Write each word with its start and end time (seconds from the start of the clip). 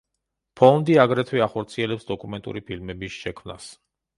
ფონდი 0.61 0.95
აგრეთვე 1.03 1.43
ახორციელებს 1.47 2.09
დოკუმენტური 2.09 2.65
ფილმების 2.71 3.19
შექმნას. 3.27 3.71